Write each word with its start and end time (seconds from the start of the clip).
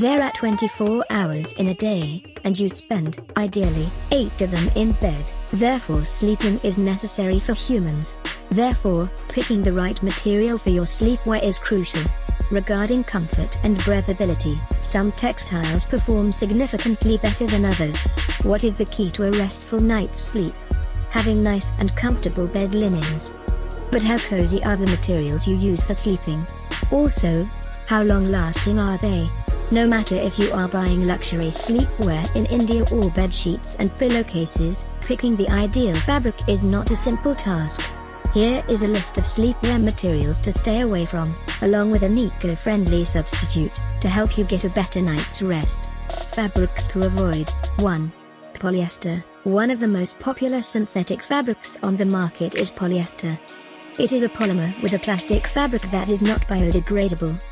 There 0.00 0.20
are 0.24 0.32
24 0.32 1.04
hours 1.08 1.52
in 1.52 1.68
a 1.68 1.74
day, 1.74 2.20
and 2.42 2.58
you 2.58 2.68
spend, 2.68 3.20
ideally, 3.36 3.86
8 4.10 4.40
of 4.40 4.50
them 4.50 4.68
in 4.74 4.90
bed. 4.94 5.24
Therefore 5.52 6.04
sleeping 6.04 6.58
is 6.64 6.80
necessary 6.80 7.38
for 7.38 7.54
humans. 7.54 8.18
Therefore, 8.50 9.08
picking 9.28 9.62
the 9.62 9.72
right 9.72 10.02
material 10.02 10.58
for 10.58 10.70
your 10.70 10.84
sleepwear 10.84 11.40
is 11.40 11.60
crucial. 11.60 12.02
Regarding 12.50 13.04
comfort 13.04 13.56
and 13.62 13.78
breathability, 13.78 14.58
some 14.82 15.12
textiles 15.12 15.84
perform 15.84 16.32
significantly 16.32 17.16
better 17.18 17.46
than 17.46 17.64
others. 17.64 18.04
What 18.42 18.64
is 18.64 18.76
the 18.76 18.86
key 18.86 19.10
to 19.12 19.28
a 19.28 19.38
restful 19.38 19.78
night's 19.78 20.18
sleep? 20.18 20.54
Having 21.10 21.44
nice 21.44 21.70
and 21.78 21.94
comfortable 21.94 22.48
bed 22.48 22.74
linens. 22.74 23.32
But 23.92 24.02
how 24.02 24.18
cozy 24.18 24.60
are 24.64 24.74
the 24.74 24.86
materials 24.86 25.46
you 25.46 25.54
use 25.54 25.84
for 25.84 25.94
sleeping? 25.94 26.44
Also, 26.90 27.44
how 27.86 28.02
long 28.02 28.28
lasting 28.28 28.80
are 28.80 28.98
they? 28.98 29.30
No 29.74 29.88
matter 29.88 30.14
if 30.14 30.38
you 30.38 30.52
are 30.52 30.68
buying 30.68 31.04
luxury 31.04 31.48
sleepwear 31.48 32.24
in 32.36 32.46
India 32.46 32.84
or 32.92 33.10
bed 33.10 33.34
sheets 33.34 33.74
and 33.80 33.90
pillowcases, 33.96 34.86
picking 35.00 35.34
the 35.34 35.48
ideal 35.48 35.96
fabric 35.96 36.36
is 36.48 36.64
not 36.64 36.92
a 36.92 36.96
simple 36.96 37.34
task. 37.34 37.98
Here 38.32 38.62
is 38.68 38.82
a 38.82 38.86
list 38.86 39.18
of 39.18 39.24
sleepwear 39.24 39.82
materials 39.82 40.38
to 40.42 40.52
stay 40.52 40.82
away 40.82 41.04
from, 41.04 41.34
along 41.62 41.90
with 41.90 42.04
an 42.04 42.16
eco-friendly 42.16 43.04
substitute, 43.04 43.76
to 44.00 44.08
help 44.08 44.38
you 44.38 44.44
get 44.44 44.62
a 44.62 44.68
better 44.68 45.00
night's 45.00 45.42
rest. 45.42 45.90
Fabrics 46.32 46.86
to 46.86 47.04
avoid 47.04 47.50
1. 47.80 48.12
Polyester 48.54 49.24
One 49.42 49.72
of 49.72 49.80
the 49.80 49.88
most 49.88 50.20
popular 50.20 50.62
synthetic 50.62 51.20
fabrics 51.20 51.78
on 51.82 51.96
the 51.96 52.04
market 52.04 52.54
is 52.54 52.70
polyester. 52.70 53.36
It 53.98 54.12
is 54.12 54.22
a 54.22 54.28
polymer 54.28 54.80
with 54.82 54.92
a 54.92 55.00
plastic 55.00 55.48
fabric 55.48 55.82
that 55.90 56.10
is 56.10 56.22
not 56.22 56.42
biodegradable, 56.42 57.42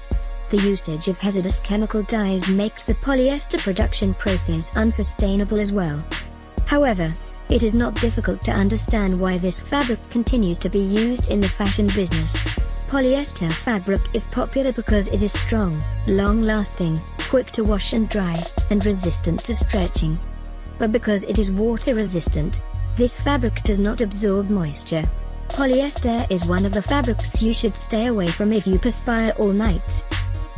the 0.53 0.69
usage 0.69 1.09
of 1.09 1.19
hazardous 1.19 1.61
chemical 1.61 2.03
dyes 2.03 2.47
makes 2.51 2.85
the 2.85 2.95
polyester 2.97 3.59
production 3.59 4.13
process 4.13 4.77
unsustainable 4.77 5.59
as 5.59 5.73
well. 5.73 5.99
However, 6.67 7.13
it 7.49 7.63
is 7.63 7.75
not 7.75 7.95
difficult 7.95 8.43
to 8.43 8.53
understand 8.53 9.19
why 9.19 9.39
this 9.39 9.61
fabric 9.61 10.03
continues 10.11 10.59
to 10.59 10.69
be 10.69 10.79
used 10.79 11.31
in 11.31 11.41
the 11.41 11.49
fashion 11.49 11.87
business. 11.87 12.35
Polyester 12.91 13.51
fabric 13.51 14.03
is 14.13 14.25
popular 14.25 14.73
because 14.73 15.09
it 15.09 15.23
is 15.23 15.33
strong, 15.33 15.83
long-lasting, 16.07 17.01
quick 17.31 17.51
to 17.53 17.65
wash 17.65 17.95
and 17.95 18.11
dry, 18.11 18.37
and 18.69 18.85
resistant 18.85 19.41
to 19.45 19.55
stretching. 19.55 20.19
But 20.77 20.93
because 20.93 21.25
it 21.25 21.39
is 21.39 21.51
water-resistant, 21.51 22.61
this 22.97 23.19
fabric 23.19 23.63
does 23.63 23.81
not 23.81 24.03
absorb 24.03 24.51
moisture. 24.51 25.09
Polyester 25.49 26.31
is 26.31 26.47
one 26.47 26.67
of 26.67 26.75
the 26.75 26.83
fabrics 26.83 27.41
you 27.41 27.55
should 27.55 27.75
stay 27.75 28.09
away 28.09 28.27
from 28.27 28.53
if 28.53 28.67
you 28.67 28.79
perspire 28.79 29.33
all 29.39 29.53
night. 29.53 30.05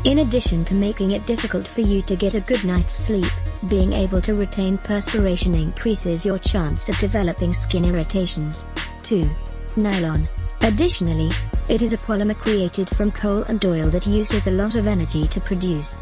In 0.04 0.18
addition 0.18 0.62
to 0.66 0.74
making 0.74 1.12
it 1.12 1.24
difficult 1.24 1.66
for 1.66 1.80
you 1.80 2.02
to 2.02 2.14
get 2.14 2.34
a 2.34 2.40
good 2.40 2.62
night's 2.62 2.92
sleep, 2.92 3.24
being 3.70 3.94
able 3.94 4.20
to 4.20 4.34
retain 4.34 4.76
perspiration 4.76 5.54
increases 5.54 6.26
your 6.26 6.38
chance 6.38 6.90
of 6.90 6.98
developing 6.98 7.54
skin 7.54 7.86
irritations. 7.86 8.66
2. 9.02 9.22
Nylon. 9.76 10.28
Additionally, 10.60 11.30
it 11.70 11.80
is 11.80 11.94
a 11.94 11.96
polymer 11.96 12.36
created 12.36 12.90
from 12.90 13.12
coal 13.12 13.44
and 13.44 13.64
oil 13.64 13.88
that 13.88 14.06
uses 14.06 14.46
a 14.46 14.50
lot 14.50 14.74
of 14.74 14.86
energy 14.86 15.26
to 15.26 15.40
produce. 15.40 15.96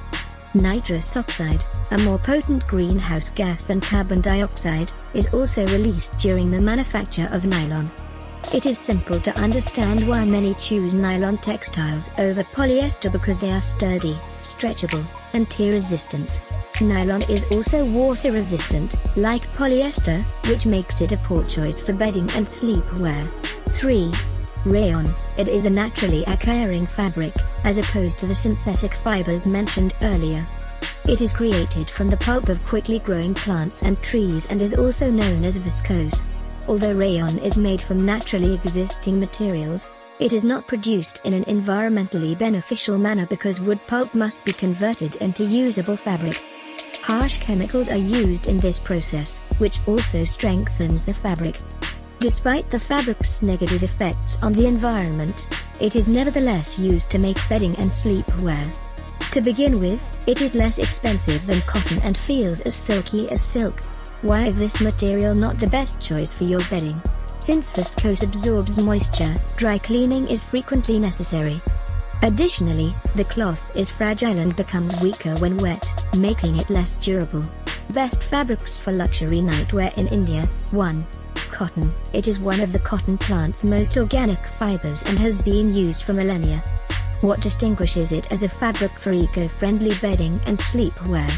Nitrous 0.52 1.16
oxide, 1.16 1.64
a 1.92 1.98
more 1.98 2.18
potent 2.18 2.66
greenhouse 2.66 3.30
gas 3.30 3.64
than 3.64 3.80
carbon 3.80 4.20
dioxide, 4.20 4.90
is 5.14 5.32
also 5.32 5.64
released 5.68 6.18
during 6.18 6.50
the 6.50 6.60
manufacture 6.60 7.28
of 7.30 7.44
nylon. 7.44 7.88
It 8.54 8.66
is 8.66 8.76
simple 8.76 9.18
to 9.18 9.40
understand 9.40 10.06
why 10.06 10.26
many 10.26 10.52
choose 10.54 10.92
nylon 10.92 11.38
textiles 11.38 12.10
over 12.18 12.44
polyester 12.44 13.10
because 13.10 13.38
they 13.38 13.50
are 13.50 13.62
sturdy, 13.62 14.12
stretchable, 14.42 15.02
and 15.32 15.48
tear-resistant. 15.48 16.42
Nylon 16.82 17.22
is 17.30 17.46
also 17.50 17.82
water-resistant, 17.86 18.94
like 19.16 19.48
polyester, 19.52 20.22
which 20.50 20.66
makes 20.66 21.00
it 21.00 21.12
a 21.12 21.16
poor 21.18 21.42
choice 21.44 21.80
for 21.80 21.94
bedding 21.94 22.28
and 22.36 22.44
sleepwear. 22.44 23.26
3. 23.70 24.12
Rayon. 24.66 25.08
It 25.38 25.48
is 25.48 25.64
a 25.64 25.70
naturally 25.70 26.22
occurring 26.24 26.86
fabric, 26.86 27.34
as 27.64 27.78
opposed 27.78 28.18
to 28.18 28.26
the 28.26 28.34
synthetic 28.34 28.92
fibers 28.92 29.46
mentioned 29.46 29.94
earlier. 30.02 30.44
It 31.08 31.22
is 31.22 31.32
created 31.32 31.88
from 31.88 32.10
the 32.10 32.18
pulp 32.18 32.50
of 32.50 32.62
quickly 32.66 32.98
growing 32.98 33.32
plants 33.32 33.80
and 33.80 34.00
trees 34.02 34.46
and 34.48 34.60
is 34.60 34.78
also 34.78 35.10
known 35.10 35.46
as 35.46 35.58
viscose. 35.58 36.26
Although 36.68 36.94
rayon 36.94 37.38
is 37.38 37.56
made 37.56 37.82
from 37.82 38.06
naturally 38.06 38.54
existing 38.54 39.18
materials, 39.18 39.88
it 40.20 40.32
is 40.32 40.44
not 40.44 40.68
produced 40.68 41.20
in 41.24 41.34
an 41.34 41.44
environmentally 41.46 42.38
beneficial 42.38 42.96
manner 42.96 43.26
because 43.26 43.60
wood 43.60 43.80
pulp 43.88 44.14
must 44.14 44.44
be 44.44 44.52
converted 44.52 45.16
into 45.16 45.44
usable 45.44 45.96
fabric. 45.96 46.40
Harsh 47.02 47.38
chemicals 47.38 47.88
are 47.88 47.96
used 47.96 48.46
in 48.46 48.58
this 48.58 48.78
process, 48.78 49.40
which 49.58 49.80
also 49.88 50.24
strengthens 50.24 51.02
the 51.02 51.12
fabric. 51.12 51.58
Despite 52.20 52.70
the 52.70 52.78
fabric's 52.78 53.42
negative 53.42 53.82
effects 53.82 54.38
on 54.42 54.52
the 54.52 54.66
environment, 54.66 55.48
it 55.80 55.96
is 55.96 56.08
nevertheless 56.08 56.78
used 56.78 57.10
to 57.10 57.18
make 57.18 57.48
bedding 57.48 57.74
and 57.76 57.90
sleepwear. 57.90 58.64
To 59.32 59.40
begin 59.40 59.80
with, 59.80 60.00
it 60.28 60.40
is 60.40 60.54
less 60.54 60.78
expensive 60.78 61.44
than 61.46 61.60
cotton 61.62 62.00
and 62.04 62.16
feels 62.16 62.60
as 62.60 62.76
silky 62.76 63.28
as 63.30 63.42
silk. 63.42 63.80
Why 64.22 64.46
is 64.46 64.56
this 64.56 64.80
material 64.80 65.34
not 65.34 65.58
the 65.58 65.66
best 65.66 66.00
choice 66.00 66.32
for 66.32 66.44
your 66.44 66.60
bedding? 66.70 67.02
Since 67.40 67.72
viscose 67.72 68.22
absorbs 68.22 68.78
moisture, 68.80 69.34
dry 69.56 69.78
cleaning 69.78 70.28
is 70.28 70.44
frequently 70.44 71.00
necessary. 71.00 71.60
Additionally, 72.22 72.94
the 73.16 73.24
cloth 73.24 73.60
is 73.74 73.90
fragile 73.90 74.38
and 74.38 74.54
becomes 74.54 75.02
weaker 75.02 75.34
when 75.38 75.56
wet, 75.56 75.84
making 76.16 76.56
it 76.56 76.70
less 76.70 76.94
durable. 76.94 77.42
Best 77.94 78.22
fabrics 78.22 78.78
for 78.78 78.92
luxury 78.92 79.40
nightwear 79.40 79.92
in 79.98 80.06
India 80.08 80.46
1. 80.70 81.04
Cotton. 81.50 81.92
It 82.12 82.28
is 82.28 82.38
one 82.38 82.60
of 82.60 82.72
the 82.72 82.78
cotton 82.78 83.18
plant's 83.18 83.64
most 83.64 83.96
organic 83.96 84.38
fibers 84.56 85.02
and 85.06 85.18
has 85.18 85.36
been 85.42 85.74
used 85.74 86.04
for 86.04 86.12
millennia. 86.12 86.62
What 87.22 87.40
distinguishes 87.40 88.12
it 88.12 88.30
as 88.30 88.44
a 88.44 88.48
fabric 88.48 88.96
for 89.00 89.12
eco-friendly 89.12 89.94
bedding 90.00 90.38
and 90.46 90.56
sleepwear? 90.56 91.28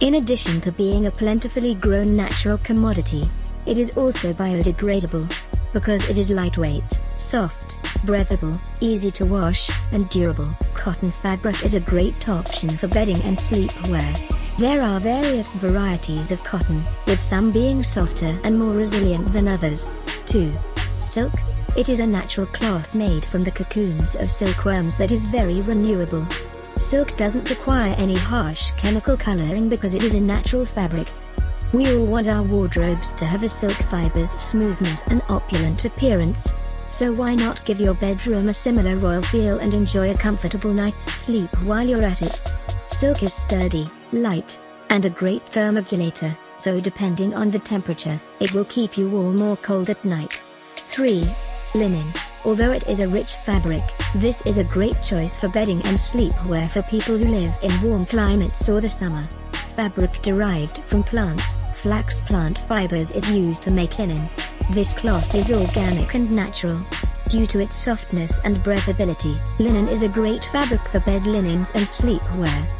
In 0.00 0.14
addition 0.14 0.60
to 0.62 0.72
being 0.72 1.06
a 1.06 1.10
plentifully 1.10 1.76
grown 1.76 2.16
natural 2.16 2.58
commodity, 2.58 3.22
it 3.64 3.78
is 3.78 3.96
also 3.96 4.32
biodegradable. 4.32 5.24
Because 5.72 6.08
it 6.10 6.18
is 6.18 6.30
lightweight, 6.30 7.00
soft, 7.16 7.76
breathable, 8.04 8.60
easy 8.80 9.10
to 9.12 9.26
wash, 9.26 9.70
and 9.92 10.08
durable, 10.08 10.48
cotton 10.74 11.08
fabric 11.08 11.64
is 11.64 11.74
a 11.74 11.80
great 11.80 12.28
option 12.28 12.68
for 12.68 12.88
bedding 12.88 13.20
and 13.22 13.36
sleepwear. 13.36 14.56
There 14.56 14.82
are 14.82 15.00
various 15.00 15.54
varieties 15.54 16.30
of 16.30 16.44
cotton, 16.44 16.82
with 17.06 17.20
some 17.22 17.50
being 17.50 17.82
softer 17.82 18.38
and 18.44 18.58
more 18.58 18.74
resilient 18.74 19.32
than 19.32 19.48
others. 19.48 19.88
2. 20.26 20.52
Silk. 20.98 21.32
It 21.76 21.88
is 21.88 22.00
a 22.00 22.06
natural 22.06 22.46
cloth 22.46 22.94
made 22.94 23.24
from 23.24 23.42
the 23.42 23.50
cocoons 23.50 24.14
of 24.16 24.30
silkworms 24.30 24.96
that 24.96 25.10
is 25.10 25.24
very 25.24 25.60
renewable. 25.62 26.26
Silk 26.76 27.16
doesn't 27.16 27.48
require 27.50 27.94
any 27.96 28.16
harsh 28.16 28.72
chemical 28.72 29.16
coloring 29.16 29.68
because 29.68 29.94
it 29.94 30.02
is 30.02 30.14
a 30.14 30.20
natural 30.20 30.64
fabric. 30.64 31.08
We 31.72 31.92
all 31.94 32.06
want 32.06 32.28
our 32.28 32.42
wardrobes 32.42 33.14
to 33.14 33.24
have 33.24 33.42
a 33.42 33.48
silk 33.48 33.72
fiber's 33.72 34.30
smoothness 34.32 35.04
and 35.08 35.22
opulent 35.28 35.84
appearance. 35.84 36.52
So 36.90 37.12
why 37.12 37.34
not 37.34 37.64
give 37.64 37.80
your 37.80 37.94
bedroom 37.94 38.48
a 38.48 38.54
similar 38.54 38.96
royal 38.96 39.22
feel 39.22 39.58
and 39.58 39.74
enjoy 39.74 40.10
a 40.10 40.16
comfortable 40.16 40.72
night's 40.72 41.12
sleep 41.12 41.50
while 41.62 41.86
you're 41.86 42.04
at 42.04 42.22
it? 42.22 42.40
Silk 42.86 43.22
is 43.22 43.32
sturdy, 43.32 43.88
light, 44.12 44.58
and 44.90 45.04
a 45.04 45.10
great 45.10 45.44
thermoregulator, 45.46 46.36
so 46.58 46.80
depending 46.80 47.34
on 47.34 47.50
the 47.50 47.58
temperature, 47.58 48.20
it 48.38 48.52
will 48.52 48.64
keep 48.66 48.96
you 48.96 49.08
warm 49.08 49.42
or 49.42 49.56
cold 49.56 49.90
at 49.90 50.04
night. 50.04 50.42
3. 50.76 51.24
Linen. 51.74 52.33
Although 52.44 52.72
it 52.72 52.88
is 52.88 53.00
a 53.00 53.08
rich 53.08 53.36
fabric, 53.36 53.82
this 54.16 54.42
is 54.42 54.58
a 54.58 54.64
great 54.64 55.02
choice 55.02 55.34
for 55.34 55.48
bedding 55.48 55.78
and 55.86 55.96
sleepwear 55.96 56.68
for 56.68 56.82
people 56.82 57.16
who 57.16 57.24
live 57.24 57.56
in 57.62 57.72
warm 57.82 58.04
climates 58.04 58.68
or 58.68 58.82
the 58.82 58.88
summer. 58.88 59.26
Fabric 59.74 60.10
derived 60.20 60.78
from 60.82 61.02
plants, 61.02 61.54
flax 61.74 62.20
plant 62.20 62.58
fibers 62.58 63.12
is 63.12 63.30
used 63.30 63.62
to 63.62 63.72
make 63.72 63.98
linen. 63.98 64.28
This 64.70 64.92
cloth 64.92 65.34
is 65.34 65.50
organic 65.52 66.14
and 66.14 66.30
natural. 66.30 66.78
Due 67.28 67.46
to 67.46 67.60
its 67.60 67.74
softness 67.74 68.40
and 68.44 68.56
breathability, 68.56 69.38
linen 69.58 69.88
is 69.88 70.02
a 70.02 70.08
great 70.08 70.44
fabric 70.44 70.84
for 70.88 71.00
bed 71.00 71.26
linens 71.26 71.70
and 71.70 71.84
sleepwear. 71.84 72.70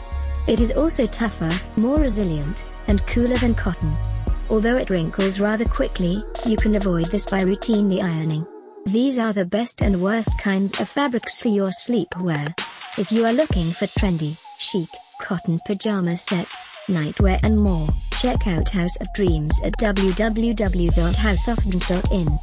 It 0.46 0.60
is 0.60 0.72
also 0.72 1.06
tougher, 1.06 1.50
more 1.80 1.96
resilient, 1.96 2.70
and 2.88 3.06
cooler 3.06 3.36
than 3.36 3.54
cotton. 3.54 3.92
Although 4.50 4.76
it 4.76 4.90
wrinkles 4.90 5.40
rather 5.40 5.64
quickly, 5.64 6.22
you 6.46 6.58
can 6.58 6.74
avoid 6.74 7.06
this 7.06 7.24
by 7.24 7.40
routinely 7.40 8.02
ironing. 8.02 8.46
These 8.86 9.18
are 9.18 9.32
the 9.32 9.46
best 9.46 9.80
and 9.80 10.02
worst 10.02 10.38
kinds 10.40 10.78
of 10.78 10.88
fabrics 10.88 11.40
for 11.40 11.48
your 11.48 11.68
sleepwear. 11.68 12.52
If 12.98 13.10
you 13.10 13.24
are 13.24 13.32
looking 13.32 13.70
for 13.70 13.86
trendy, 13.86 14.36
chic, 14.58 14.88
cotton 15.22 15.56
pajama 15.66 16.18
sets, 16.18 16.68
nightwear 16.88 17.42
and 17.42 17.58
more, 17.60 17.88
check 18.18 18.46
out 18.46 18.68
House 18.68 18.96
of 19.00 19.06
Dreams 19.14 19.58
at 19.64 19.72
www.houseofdreams.in. 19.78 22.28